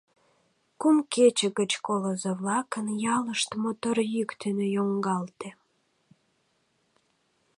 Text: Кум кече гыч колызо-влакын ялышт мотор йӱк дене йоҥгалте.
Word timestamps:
Кум 0.79 0.97
кече 1.13 1.47
гыч 1.59 1.71
колызо-влакын 1.85 2.87
ялышт 3.15 3.49
мотор 3.63 3.97
йӱк 4.13 4.29
дене 4.43 4.65
йоҥгалте. 4.75 5.49